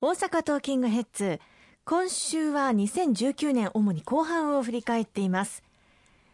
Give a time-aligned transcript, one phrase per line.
[0.00, 1.40] 大阪トーキングヘッズ
[1.84, 5.64] 今週は2019年主に後半を振り返っています。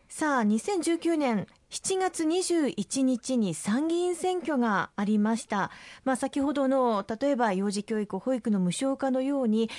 [0.06, 5.70] さあ2019年7月21日に参議院選挙がありました、
[6.04, 9.70] まあ、先ほどの例えば幼児教育保育の無償化のように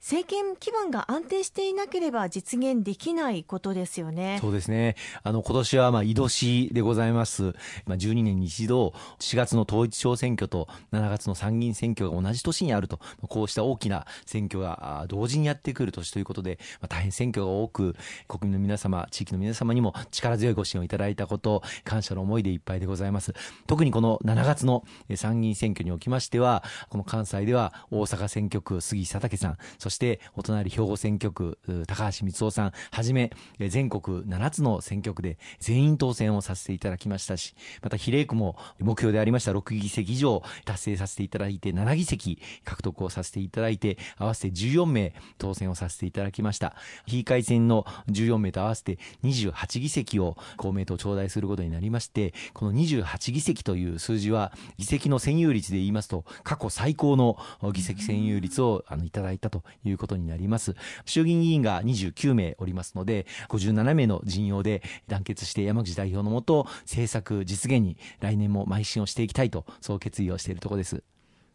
[0.00, 4.38] 政権基盤が安定していなければ実現できないことですよね。
[4.40, 4.96] そうですね。
[5.22, 7.52] あの、今年はまあ、井戸しでございます。
[7.84, 17.94] まあ、12年に一度、4月の統一地方選挙と7月の参議院選挙が同じ年にあると、こうした大きな選挙が同時にやってくる年ということで、まあ、大変選挙が多く、
[18.26, 23.34] 国民の皆様、地域の皆様にも力強いご支援をいただいたこと、感謝の思いでいっぱいでございます。
[23.66, 24.82] 特にこの7月の
[25.14, 46.74] 参議院選挙におきましては、この関西では大阪選挙区杉佐竹さん、そしてお隣兵庫選挙区高橋光雄さんはじめ全国7つの選挙区で全員当選をさせていただきましたしまた比例区も目標でありました6議席以上達成させていただいて7議席獲得をさせていただいて合わせて14名当選をさせていただきました。
[47.06, 57.36] 非改選の14名と合わせて28議席を公明党頂戴することになりましてこの28議席という数字は議席の占有率で言いますと過去最高の
[57.72, 60.74] 議席占有率をあのいただいたということになります。
[61.04, 71.02] 衆議院議員が29名おりますので、57名の陣容で団結して山口代表のもと、政策実現に来年も邁進をしていきたいと、そう決意をしているところです。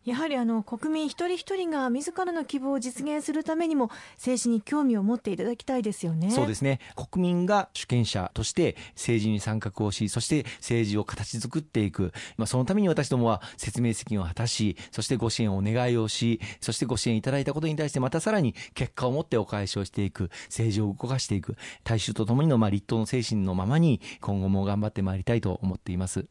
[0.06, 6.30] やはりあの国民一人一人が自らの希望を実現するためにも政治に興味を持っていただきたいですよね。
[6.30, 6.80] そうですね。
[6.95, 12.14] 国民が主権者として政治に参画をし、そして政治を形作っていく。
[12.38, 26.28] まあそのために私どもは説明責任を果たし、そしてご支援をお願いをし、そしてご支援いただいたことに対してまたさらに結果を持ってお返しをしていく、政治を動かしていく、大衆とともにのまあ立党の精神のままに今後も頑張ってまいりたいと思っています。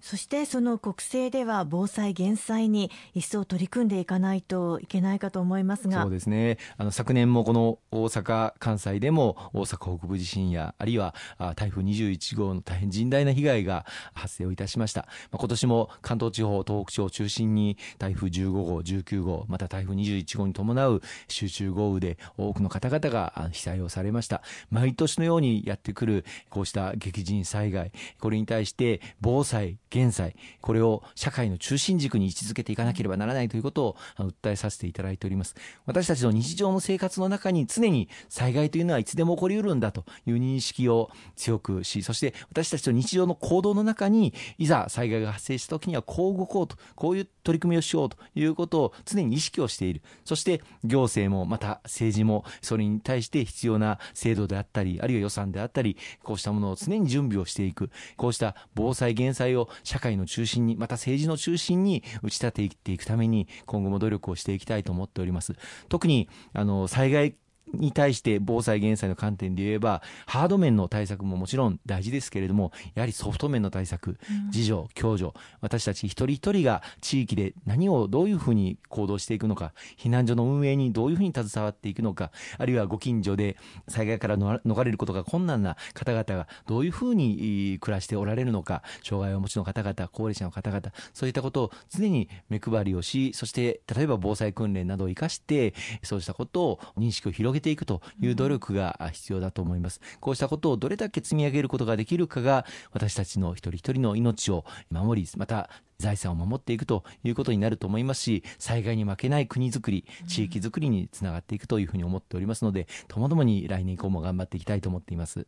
[0.00, 6.02] そしてその国政では防災・減災に一層取り組んでいかないといけないかと思いますが。
[6.02, 6.58] そうですね。
[6.76, 11.14] あの昨年もこの大阪・関西でも大阪北部地震やあるいは
[11.56, 24.42] 台風21号の大変甚大な被害が発生をいたしました、まあ、今年も関東地方東北地方を中心に台風15号19号また台風21号に伴う集中豪雨で多くの方々が被災をされました。
[24.70, 27.92] 毎年のようにやってくるこうした激甚災害。
[28.20, 35.54] これに対して防災現在、これを社会の中心軸に位置づけていかなければならないということを訴えさせていただいております。
[35.86, 50.02] 私たちの日常の生活の中に常に災害というのはいつでも起こりうるんだという認識を強くし、そして私たちの日常の行動の中に、いざ災害が発生した時にはこう動こうと、こういう取り組みをしようということを常に意識をしている。
[50.26, 57.90] そして行政もまた政治もそれに対して必要な制度であったり、あるいは予算であったり、こうしたものを常に準備をしていく。
[58.18, 65.54] こうした防災減災を社会の中心に、また政治の中心に打ち立てていくために、今後も努力をしていきたいと思っております。
[65.88, 67.34] 特に、あの、災害
[67.74, 83.56] に対して防災減災の観点で言えばハード面の対策ももちろん大事ですけれどもやはりソフト面の対策、自助共助私たち一人一人が地域で何をどういうふうに行動していくのか避難所の運営にどういうふうに携わっていくのかあるいはご近所で
[83.88, 100.00] 災害から逃れることが困難な方々がどういうふうに暮らしておられるのか障害をお持ちの方々高齢者の方々そういったことを常に目配りをしそして例えば防災訓練などを生かしてそうしたことを認識を広げげていくという努力が必要だと思います。
[100.20, 115.46] こうしたことをどれだけ積み上げることができるかが私たちの一人一人の命を守り、また財産を守っていくということになると思いますし、災害に負けない国づくり、地域づくりにつながっていくというふうに思っておりますので、ともどもに来年以降も頑張っていきたいと思っています。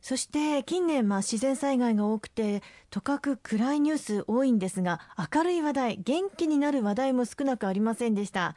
[0.00, 5.00] そして近年、まあ、自然災害が多くてとかく暗いニュース多いんですが
[5.32, 8.54] 明るい話題元気になる話題も少なくありませんでした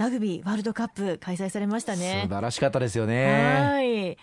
[0.00, 2.22] ラグビーワールドカップ開催されましたね。
[2.22, 3.60] 素晴らしかったですよね。
[3.60, 4.16] はい。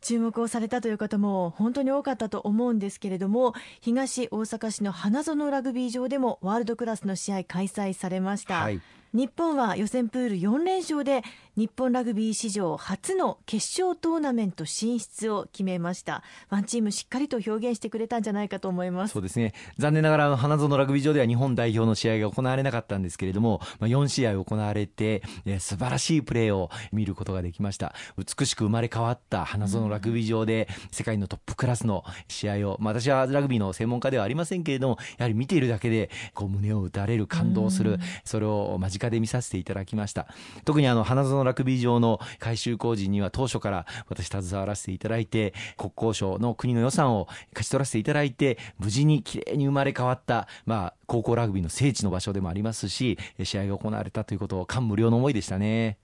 [0.00, 8.80] 注目をされたという方も本当に多かったと思うんですけれども東大阪市の花園ラグビー場でもワールドクラスの試合開催されました、はい
[9.14, 11.22] 日本は予選プール4連勝で
[11.56, 16.22] 日本ラグビー史上初の決勝トーナメント進出を決めました。
[16.50, 19.12] ワンチームしっかりと表現してくれたんじゃないかと思います。
[19.12, 19.54] そうですね。
[19.76, 27.94] 残念ながら花園ラグビー場では日本代表の試合が行われなかったんですけれども、まあ、4試合行われて、え素晴らしいプレーを見ることができました。
[28.16, 40.26] 美しく生まれ変わった花園ラグビー場で世界のトップクラスの試合を、まあ、私はラグビーの専門家ではありませんけれどもやはり見ているだけでこう胸を打たれる感動する、それを間近近で見させていただきました
[40.64, 55.98] 特にあの花園ラグビー場の改修工事には当初から私携わらせていただいて国交省の国の予算を勝ち取らせていただいて無事にきれいに生まれ変わった、まあ、高校ラグビーの聖地の場所でもありますし試合が行われたということを感無量の思いでしたね。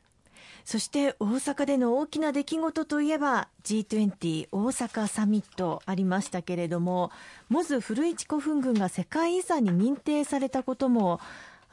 [0.65, 7.11] そして大阪での大きな出来事といえば G20 大阪サミットありましたけれども
[7.51, 11.21] モズ古市古墳群が世界遺産に認定されたことも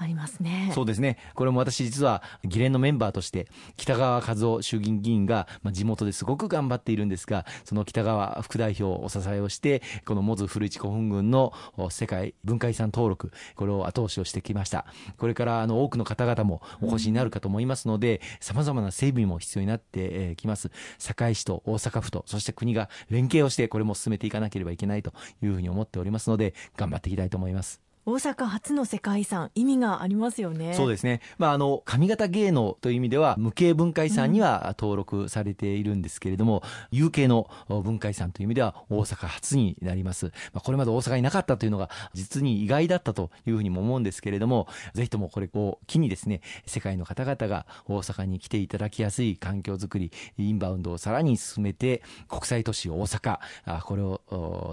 [0.01, 0.71] ありますね。
[0.73, 1.17] そうですね。
[1.35, 11.53] これも私実は議連のメンバーとして北川和夫衆議院議員が、まあ、地元ですごく頑張っているんですがその北川副代表をお支えをしてこのモズ古市古墳群の
[11.89, 14.85] 世界文化遺産登録これを後押しをしてきました。
[15.17, 20.71] これからあの多くの方々もお越しになるかと思いますのでさまざまな整備も必要になってきます。
[20.97, 25.13] 堺市と大阪府とそして国が連携をしてこれも進めていかなければいけないと
[25.43, 27.90] いうふうに思っておりますので頑張っていきたいと思います。
[28.03, 30.73] 大阪初の世界遺産意味がありますよね。
[30.73, 53.39] そうですね、まあ、あの上方芸能という意味では無形文化遺産には登録されているんですけれども、うん、有形の文化遺産という意味では大阪初になります、まあ、これまで大阪になかったというのが実に意外だったというふうにも思うんですけれどもぜひともこれを機にですね世界の方々が大阪に来ていただきやすい環境づくりインバウンドをさらに進めて国際都市大阪
[53.83, 54.21] これを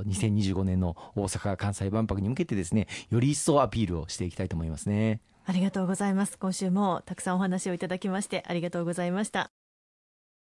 [0.06, 5.20] 2025年の大阪・関西万博に向けてですねよより一層アピールをしていきたいと思いますね。
[5.44, 6.38] ありがとうございます。
[6.38, 9.57] 今週もたくさんお話をいただきましてありがとうございました。